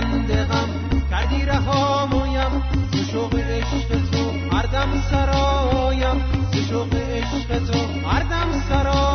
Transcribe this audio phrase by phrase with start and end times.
[0.00, 0.68] بنده غم
[1.10, 2.62] کردی رهامویم
[2.92, 6.18] ز شوق عشق تو هردم سرایم
[6.52, 9.09] ز شوق عشق تو هردم سرایم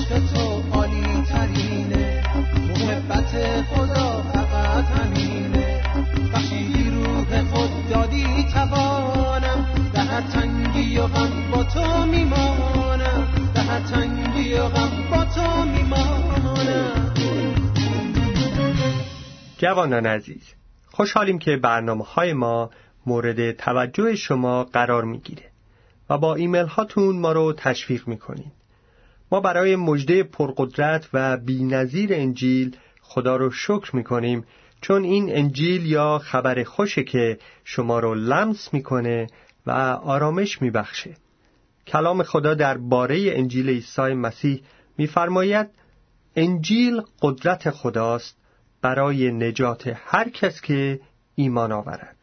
[0.00, 2.22] عشق تو عالی ترینه
[2.68, 5.82] محبت خدا فقط همینه.
[6.34, 9.90] بخشیدی روح خود دادی توانم.
[9.92, 13.50] به هر تنگی و غم با تو میمانم.
[13.54, 17.14] به هر تنگی و غم با تو میمانم.
[19.58, 20.54] جوانان عزیز
[20.90, 22.70] خوشحالیم که برنامه های ما
[23.06, 25.44] مورد توجه شما قرار می‌گیره
[26.10, 28.50] و با ایمیل هاتون ما رو تشویق می‌کنین
[29.32, 34.44] ما برای مجده پرقدرت و بینظیر انجیل خدا رو شکر می‌کنیم
[34.80, 39.26] چون این انجیل یا خبر خوشه که شما رو لمس می‌کنه
[39.66, 39.70] و
[40.04, 41.16] آرامش میبخشه.
[41.86, 44.62] کلام خدا در باره انجیل عیسی مسیح
[44.98, 45.66] میفرماید
[46.36, 48.36] انجیل قدرت خداست
[48.82, 51.00] برای نجات هر کس که
[51.34, 52.19] ایمان آورد.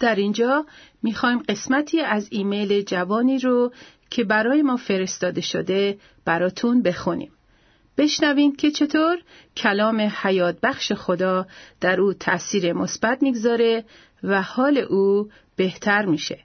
[0.00, 0.66] در اینجا
[1.02, 3.72] می‌خوایم قسمتی از ایمیل جوانی رو
[4.10, 7.32] که برای ما فرستاده شده براتون بخونیم.
[7.98, 9.18] بشنوین که چطور
[9.56, 11.46] کلام حیات بخش خدا
[11.80, 13.84] در او تأثیر مثبت می‌گذاره
[14.22, 16.38] و حال او بهتر میشه.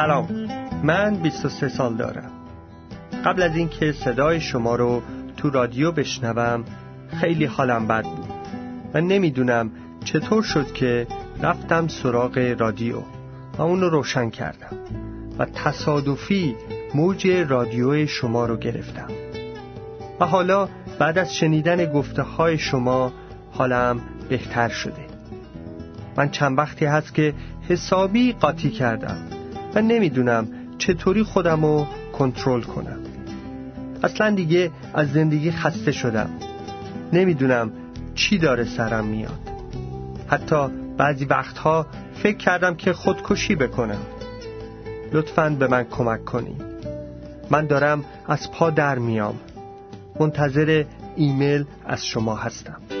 [0.00, 0.28] سلام.
[0.82, 2.30] من 23 سال دارم.
[3.24, 5.02] قبل از اینکه صدای شما رو
[5.36, 6.64] تو رادیو بشنوم
[7.20, 8.28] خیلی حالم بد بود
[8.94, 9.70] و نمی‌دونم
[10.04, 11.06] چطور شد که
[11.42, 12.96] رفتم سراغ رادیو
[13.58, 14.76] و اونو روشن کردم
[15.38, 16.56] و تصادفی
[16.94, 19.08] موج رادیو شما رو گرفتم.
[20.20, 20.68] و حالا
[20.98, 23.12] بعد از شنیدن گفته های شما
[23.52, 25.06] حالم بهتر شده.
[26.16, 27.34] من چند وقتی هست که
[27.68, 29.39] حسابی قاطی کردم.
[29.74, 32.98] و نمی‌دونم چطوری خودم رو کنترل کنم.
[34.02, 36.30] اصلا دیگه از زندگی خسته شدم.
[37.12, 37.70] نمی‌دونم
[38.14, 39.38] چی داره سرم میاد.
[40.26, 44.00] حتی بعضی وقتها فکر کردم که خودکشی بکنم.
[45.12, 46.62] لطفا به من کمک کنید
[47.50, 49.34] من دارم از پا در میام.
[50.20, 50.84] منتظر
[51.16, 52.99] ایمیل از شما هستم.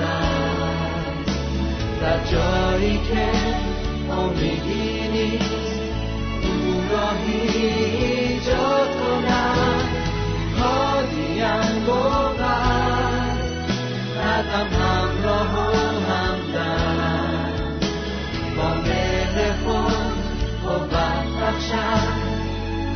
[0.00, 1.38] نیست
[2.00, 3.28] در جایی که
[4.12, 5.80] امیدی نیست
[6.42, 9.88] او راهی ایجاد کند
[10.58, 12.38] هادیم بود
[14.18, 15.72] قدم همراه و
[16.12, 17.52] همدم.
[18.56, 20.18] با مهر خود
[20.64, 20.92] قوت
[21.42, 22.28] بخشد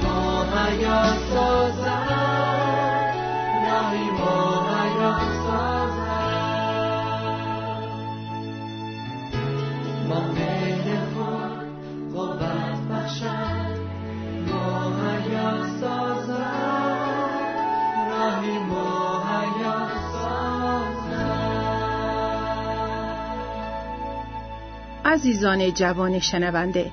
[0.03, 1.19] ما حیات
[25.05, 26.91] عزیزان جوان شنونده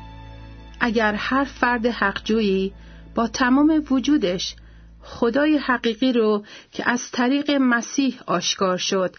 [0.79, 2.73] اگر هر فرد حقجویی
[3.15, 4.55] با تمام وجودش
[5.01, 9.15] خدای حقیقی رو که از طریق مسیح آشکار شد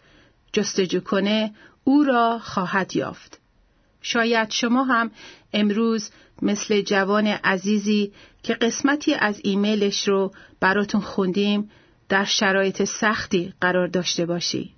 [0.53, 1.55] جستجو کنه
[1.85, 3.41] او را خواهد یافت
[4.03, 5.11] شاید شما هم
[5.53, 6.11] امروز
[6.43, 11.71] مثل جوان عزیزی که قسمتی از ایمیلش رو براتون خوندیم
[12.09, 14.75] در شرایط سختی قرار داشته باشی.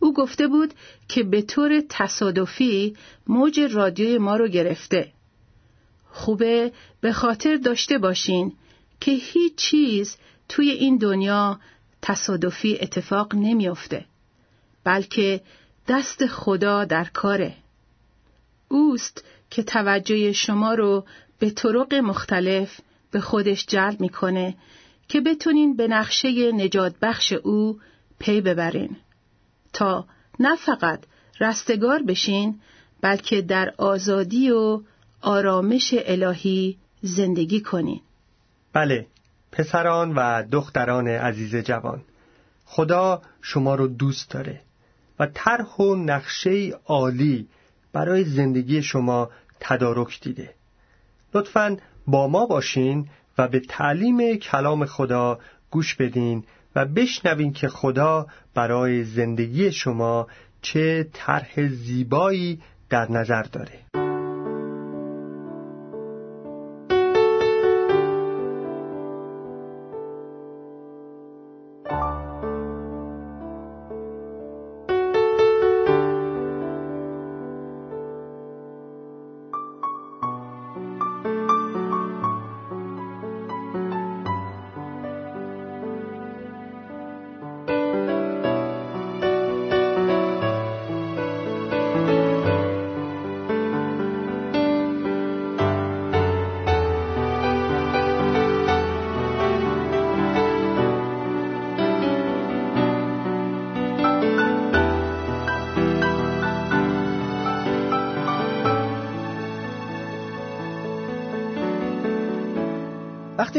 [0.00, 0.74] او گفته بود
[1.08, 5.12] که به طور تصادفی موج رادیوی ما رو گرفته.
[6.10, 8.52] خوبه به خاطر داشته باشین
[9.00, 10.16] که هیچ چیز
[10.48, 11.60] توی این دنیا
[12.02, 14.04] تصادفی اتفاق نمیافته
[14.84, 15.40] بلکه
[15.88, 17.54] دست خدا در کاره.
[18.68, 21.04] اوست که توجه شما رو
[21.38, 24.54] به طرق مختلف به خودش جلب می‌کنه
[25.08, 27.80] که بتونین به نقشه نجات بخش او
[28.18, 28.96] پی ببرین
[29.78, 30.04] تا
[30.40, 31.00] نه فقط
[31.40, 32.60] رستگار بشین
[33.00, 34.80] بلکه در آزادی و
[35.20, 38.00] آرامش الهی زندگی کنین.
[38.72, 39.06] بله
[39.52, 42.00] پسران و دختران عزیز جوان
[42.64, 44.60] خدا شما رو دوست داره
[45.18, 47.48] و طرح و نقشه عالی
[47.92, 49.30] برای زندگی شما
[49.60, 50.54] تدارک دیده.
[51.34, 53.08] لطفا با ما باشین
[53.38, 55.38] و به تعلیم کلام خدا
[55.70, 56.44] گوش بدین
[56.78, 60.26] و بشنوین که خدا برای زندگی شما
[60.62, 64.07] چه طرح زیبایی در نظر داره.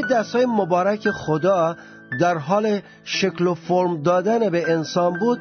[0.10, 1.75] دستای مبارک خدا
[2.20, 5.39] در حال شکل و فرم دادن به انسان بود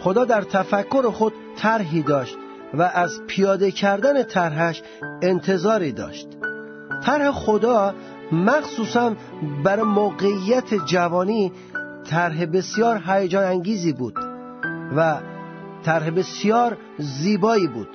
[0.00, 2.36] خدا در تفکر خود طرحی داشت
[2.74, 4.82] و از پیاده کردن طرحش
[5.22, 6.28] انتظاری داشت.
[7.04, 7.94] طرح خدا
[8.32, 9.12] مخصوصا
[9.64, 11.52] بر موقعیت جوانی
[12.10, 14.18] طرح بسیار هیجان انگیزی بود
[14.96, 15.16] و
[15.84, 17.88] طرح بسیار زیبایی بود.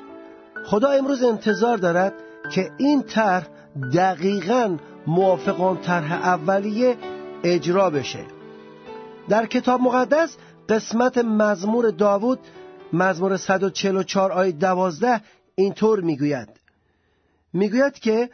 [0.66, 2.14] خدا امروز انتظار دارد
[2.52, 3.48] که این طرح
[3.94, 4.78] دقیقا
[5.08, 6.98] موافق آن طرح اولیه
[7.44, 8.26] اجرا بشه.
[9.30, 10.38] در کتاب مقدس
[10.70, 12.40] قسمت مزمور داوود
[12.94, 15.22] مزمور 144 آیه 12
[15.56, 16.50] اینطور می‌گوید.
[17.54, 18.30] می‌گوید که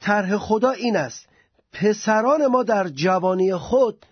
[0.00, 1.28] طرح خدا این است.
[1.72, 4.06] پسران ما در جوانی خود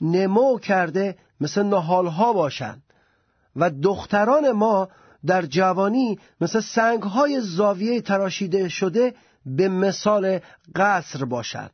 [0.00, 2.82] نمو کرده مثل نهالها باشند
[3.56, 4.88] و دختران ما
[5.26, 9.14] در جوانی مثل سنگهای زاویه تراشیده شده
[9.46, 10.40] به مثال
[10.74, 11.70] قصر باشد.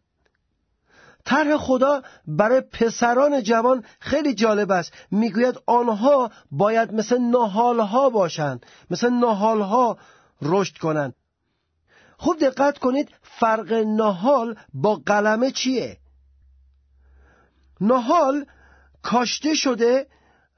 [1.24, 4.92] طرح خدا برای پسران جوان خیلی جالب است.
[5.10, 9.98] می‌گوید آنها باید مثل نهالها باشند مثل نهالها
[10.42, 11.14] رشد کنند.
[12.16, 15.98] خوب دقت کنید فرق نهال با قلمه چیه؟
[17.80, 18.46] نهال
[19.02, 20.06] کاشته شده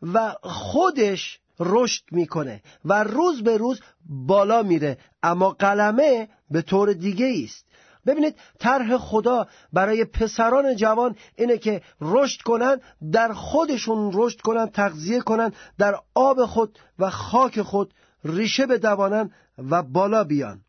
[0.02, 7.44] و خودش رشد می‌کنه و روز به روز بالا میره اما قلمه به طور دیگه
[7.44, 7.66] است.
[8.06, 12.80] ببینید طرح خدا برای پسران جوان اینه که رشد کنن
[13.12, 17.94] در خودشون رشد کنن تغذیه کنن در آب خود و خاک خود
[18.24, 20.60] ریشه بدوانن و بالا بیان.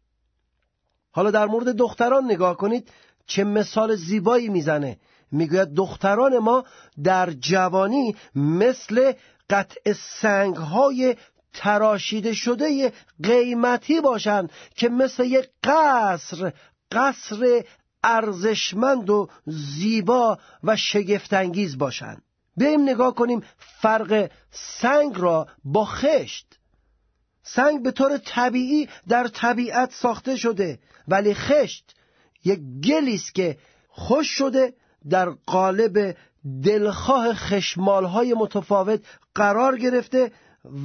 [1.11, 2.89] حالا در مورد دختران نگاه کنید
[3.25, 4.97] چه مثال زیبایی می‌زنه.
[5.33, 6.65] می‌گوید دختران ما
[7.03, 9.13] در جوانی مثل
[9.49, 11.15] قطع سنگ های
[11.53, 16.53] تراشیده شده قیمتی باشند که مثل یک قصر
[16.91, 17.63] قصر
[18.03, 22.21] ارزشمند و زیبا و شگفتانگیز باشند.
[22.57, 26.59] بیایم نگاه کنیم فرق سنگ را با خشت.
[27.43, 31.95] سنگ به طور طبیعی در طبیعت ساخته شده ولی خشت
[32.45, 33.57] یک گلی است که
[33.89, 34.73] خوش شده
[35.09, 36.17] در قالب
[36.63, 39.01] دلخواه خشمالهای متفاوت
[39.35, 40.31] قرار گرفته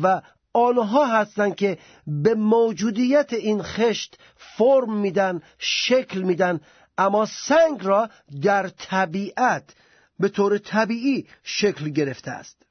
[0.03, 0.23] و
[0.53, 6.61] آنها هستند که به موجودیت این خشت فرم میدن شکل میدن
[6.99, 8.11] اما سنگ را
[8.43, 9.75] در طبیعت
[10.19, 12.63] به طور طبیعی شکل گرفته است.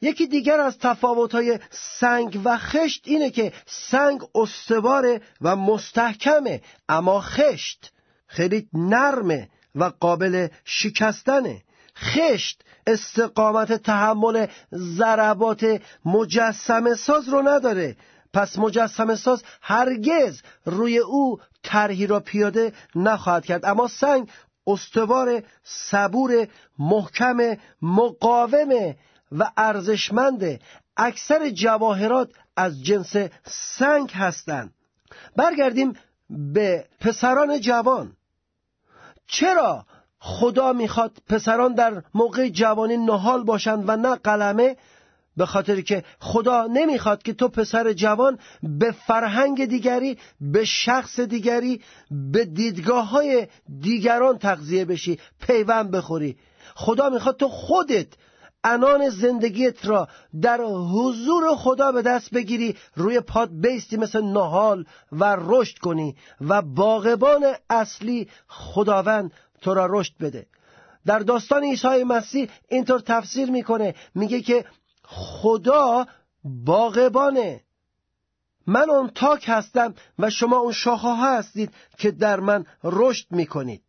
[0.00, 7.92] یکی دیگر از تفاوت‌های سنگ و خشت اینه که سنگ استواره و مستحکمه اما خشت
[8.26, 9.48] خیلی نرمه.
[9.74, 11.62] و قابل شکستنه
[11.96, 17.96] خشت استقامت تحمل ضربات مجسم ساز رو نداره.
[18.32, 23.64] پس مجسم ساز هرگز روی او طرحی را پیاده نخواهد کرد.
[23.64, 24.28] اما سنگ
[24.66, 26.48] استوار صبور
[26.78, 28.94] محکم مقاوم
[29.32, 30.60] و ارزشمنده
[30.96, 34.74] اکثر جواهرات از جنس سنگ هستند.
[35.36, 35.92] برگردیم
[36.30, 38.16] به پسران جوان.
[39.26, 39.86] چرا
[40.18, 44.76] خدا می‌خواد پسران در موقع جوانی نهال باشند و نه قلمه؟
[45.36, 51.80] به خاطر که خدا نمی‌خواد که تو پسر جوان به فرهنگ دیگری به شخص دیگری
[52.10, 53.46] به دیدگاه های
[53.80, 56.36] دیگران تغذیه بشی پیوند بخوری.
[56.74, 58.06] خدا می‌خواد تو خودت
[58.64, 60.08] انان زندگیت را
[60.40, 66.62] در حضور خدا به دست بگیری روی پاد بیستی مثل نهال و رشد کنی و
[66.62, 70.46] باغبان اصلی خداوند تو را رشد بده.
[71.06, 74.64] در داستان عیسی مسیح اینطور تفسیر می‌کنه میگه که
[75.04, 76.06] خدا
[76.44, 77.60] باغبانه.
[78.66, 83.82] من اون تاک هستم و شما اون شاخه هستید که در من رشد می‌کنید.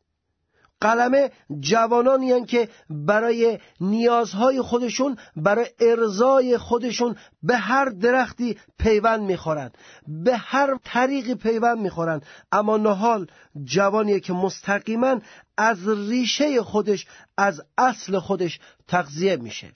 [0.83, 9.71] قلمه جوانانی که برای نیازهای خودشون برای ارزای خودشون به هر درختی پیوند می‌خورن
[10.07, 13.27] به هر طریقی پیوند می‌خورن اما نهال
[13.63, 15.19] جوانیه که مستقیما
[15.57, 19.71] از ریشه خودش از اصل خودش تغذیه میشه.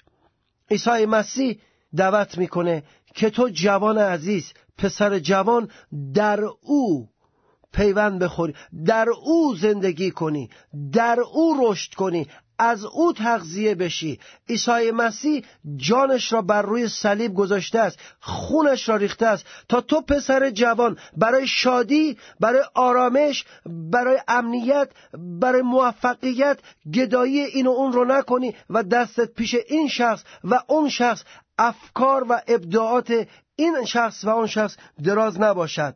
[0.71, 1.59] عیسی مسیح
[1.95, 2.83] دعوت می‌کنه
[3.15, 5.69] که تو جوان عزیز پسر جوان
[6.13, 7.09] در او
[7.73, 8.56] پیوند بخوری.
[8.86, 10.49] در او زندگی کنی.
[10.93, 12.27] در او رشد کنی.
[12.60, 14.19] از او تغذیه بشی.
[14.49, 17.99] عیسی مسیح جانش را بر روی صلیب گذاشته است.
[18.19, 19.45] خونش را ریخته است.
[19.69, 24.89] تا تو پسر جوان برای شادی برای آرامش برای امنیت
[25.41, 26.60] برای موفقیت
[26.93, 31.23] گدایی این و اون رو نکنی و دستت پیش این شخص و اون شخص.
[31.60, 35.95] افکار و ابداعات این شخص و اون شخص دراز نباشد.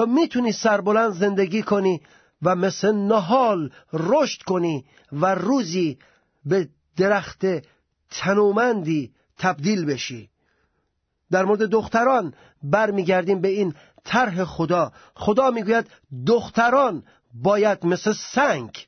[0.00, 2.00] تا می‌تونی سربلند زندگی کنی
[2.42, 5.98] و مثل نهال رشد کنی و روزی
[6.44, 7.46] به درخت
[8.10, 10.30] تنومندی تبدیل بشی.
[11.30, 14.92] در مورد دختران برمیگردیم به این طرح خدا.
[15.14, 15.90] خدا می‌گوید
[16.26, 17.02] دختران
[17.34, 18.86] باید مثل سنگ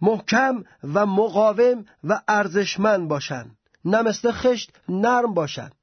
[0.00, 5.74] محکم و مقاوم و ارزشمند باشند نه مثل خشت نرم باشند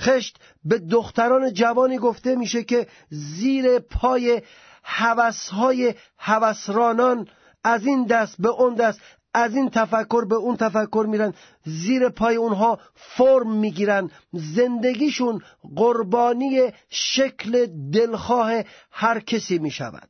[0.00, 4.42] خشت به دختران جوانی گفته میشه که زیر پای
[4.84, 7.28] هوسهای هوسرانان
[7.64, 9.00] از این دست به اون دست
[9.34, 14.10] از این تفکر به اون تفکر میرن زیر پای اونها فرم می‌گیرن.
[14.32, 15.40] زندگیشون
[15.76, 18.52] قربانی شکل دلخواه
[18.90, 20.08] هر کسی می‌شود.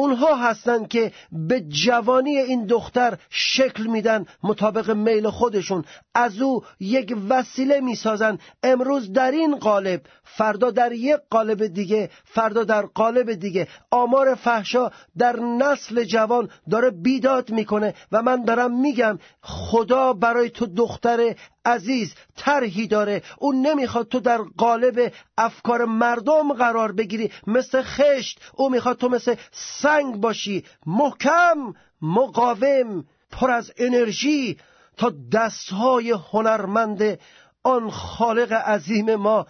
[0.00, 5.84] اونها هستند که به جوانی این دختر شکل میدن مطابق میل خودشون.
[6.14, 8.38] از او یک وسیله می‌سازن.
[8.62, 13.68] امروز در این قالب فردا در یک قالب دیگه فردا در قالب دیگه.
[13.90, 20.66] آمار فحشا در نسل جوان داره بیداد می‌کنه و من دارم میگم خدا برای تو
[20.66, 23.22] دختر عزیز طرحی داره.
[23.38, 28.40] اون نمی‌خواد تو در قالب افکار مردم قرار بگیری مثل خشت.
[28.54, 30.64] او می‌خواد تو مثل سنگ باشی.
[30.86, 34.58] محکم مقاوم پر از انرژی.
[34.96, 37.18] تا دستهای هنرمند
[37.62, 39.46] آن خالق عظیم ما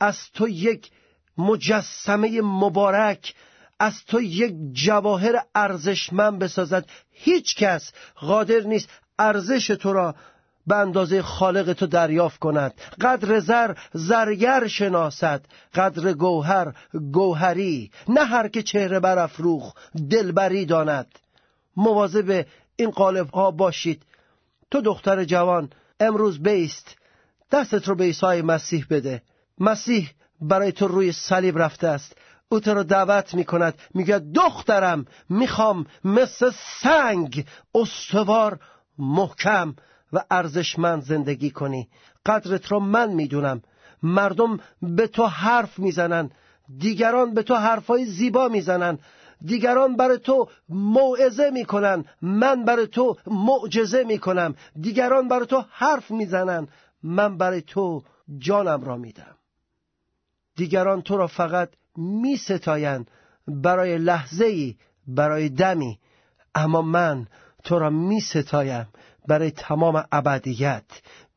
[0.00, 0.90] از تو یک
[1.38, 3.34] مجسمه مبارک
[3.80, 6.86] از تو یک جواهر ارزشمند بسازد.
[7.10, 8.88] هیچ کس قادر نیست
[9.18, 10.14] ارزش تو را
[10.66, 12.74] به اندازه خالق تو دریافت کند.
[13.00, 15.44] قدر زر زرگر شناسد.
[15.74, 16.74] قدر گوهر
[17.12, 17.90] گوهری.
[18.08, 19.74] نه هر که چهره برافروخ
[20.10, 21.18] دلبری داند.
[21.76, 22.46] مواظب
[22.76, 24.02] این قالب ها باشید.
[24.70, 25.70] تو دختر جوان
[26.00, 26.96] امروز بیست.
[27.52, 29.22] دستت رو به عیسی مسیح بده.
[29.58, 32.16] مسیح برای تو روی صلیب رفته است.
[32.48, 36.50] او تو رو دعوت می کند میگه دخترم می‌خوام مثل
[36.82, 38.60] سنگ استوار
[38.98, 39.74] محکم.
[40.12, 41.88] و ارزشمند زندگی کنی.
[42.26, 43.62] قدرت را من می‌دونم.
[44.02, 46.30] مردم به تو حرف می‌زنن.
[46.78, 48.98] دیگران به تو حرفای زیبا می‌زنن.
[49.44, 52.04] دیگران برای تو موعظه می‌کنن.
[52.22, 54.54] من برای تو معجزه می‌کنم.
[54.80, 56.68] دیگران برای تو حرف می‌زنن.
[57.02, 58.02] من برای تو
[58.38, 59.36] جانم را میدم.
[60.56, 63.06] دیگران تو را فقط میستاین
[63.48, 65.98] برای لحظه ای برای دمی.
[66.54, 67.26] اما من
[67.64, 68.88] تو را می ستایم
[69.28, 70.84] برای تمام ابدیت.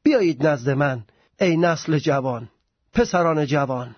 [0.04, 1.04] بیایید نزد من
[1.40, 2.50] ای نسل جوان
[2.94, 3.96] پسران جوان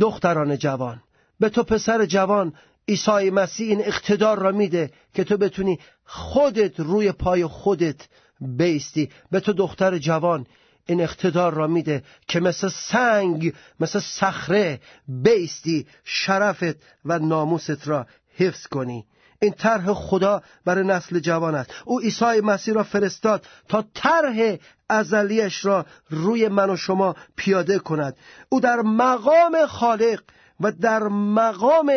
[0.00, 1.02] دختران جوان.
[1.40, 2.52] به تو پسر جوان
[2.88, 8.08] عیسی مسیح این اقتدار را میده که تو بتونی خودت روی پای خودت
[8.40, 9.10] بیستی.
[9.30, 10.46] به تو دختر جوان
[10.86, 18.66] این اقتدار را میده که مثل سنگ مثل صخره بیستی شرفت و ناموست را حفظ
[18.66, 19.06] کنی.
[19.42, 21.70] این طرح خدا برای نسل جوان است.
[21.84, 24.56] او عیسی مسیح را فرستاد تا طرح
[24.88, 28.16] ازلیش را روی من و شما پیاده کند.
[28.48, 30.22] او در مقام خالق
[30.60, 31.92] و در مقام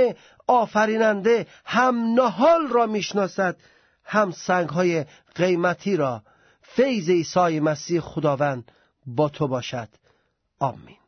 [0.48, 3.58] آفریننده هم نهال را می‌شناسد
[4.04, 6.24] هم سنگ های قیمتی را.
[6.62, 8.72] فیض عیسی مسیح خداوند
[9.06, 9.90] با تو باشد.
[10.60, 11.03] آمین.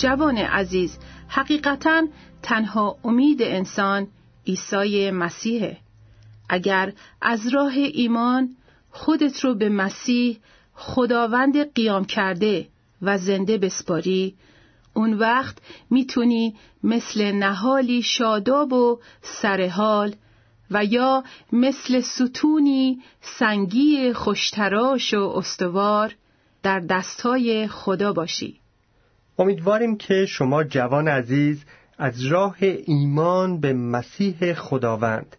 [0.00, 2.06] جوان عزیز حقیقتا
[2.42, 4.08] تنها امید انسان
[4.46, 5.78] عیسی مسیحه.
[6.48, 8.56] اگر از راه ایمان
[8.90, 10.38] خودت رو به مسیح
[10.74, 12.68] خداوند قیام کرده
[13.02, 14.34] و زنده بسپاری
[14.94, 15.58] اون وقت
[15.90, 20.14] می‌تونی مثل نهالی شاداب و سرحال
[20.70, 26.16] و یا مثل ستونی سنگی خوشتراش و استوار
[26.62, 28.59] در دستای خدا باشی.
[29.40, 31.64] امیدواریم که شما جوان عزیز
[31.98, 35.36] از راه ایمان به مسیح خداوند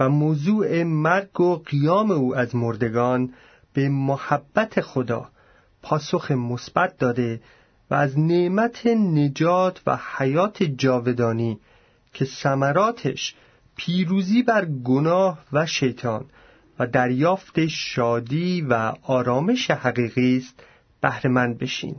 [0.00, 3.34] و موضوع مرگ و قیام او از مردگان
[3.72, 5.28] به محبت خدا
[5.82, 7.40] پاسخ مثبت داده
[7.90, 11.58] و از نعمت نجات و حیات جاودانی
[12.12, 13.34] که ثمراتش
[13.76, 16.24] پیروزی بر گناه و شیطان
[16.78, 20.62] و دریافت شادی و آرامش حقیقی است
[21.00, 21.96] بهرهمند بشین.